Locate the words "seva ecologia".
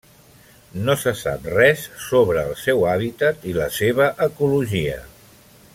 3.77-4.97